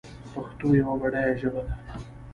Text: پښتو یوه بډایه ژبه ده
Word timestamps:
پښتو 0.33 0.67
یوه 0.79 0.95
بډایه 1.01 1.33
ژبه 1.41 1.61
ده 1.67 1.73